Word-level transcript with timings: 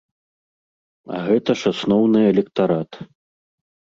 А 1.17 1.19
гэта 1.27 1.51
ж 1.63 1.73
асноўны 1.77 2.19
электарат. 2.31 2.91